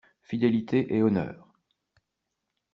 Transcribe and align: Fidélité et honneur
Fidélité 0.23 0.95
et 0.95 1.03
honneur 1.03 1.53